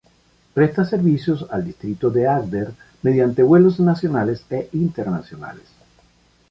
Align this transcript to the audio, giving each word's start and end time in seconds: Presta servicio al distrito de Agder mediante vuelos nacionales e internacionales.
Presta 0.55 0.83
servicio 0.83 1.37
al 1.51 1.63
distrito 1.63 2.09
de 2.09 2.25
Agder 2.27 2.73
mediante 3.03 3.43
vuelos 3.43 3.79
nacionales 3.79 4.43
e 4.49 4.67
internacionales. 4.73 5.67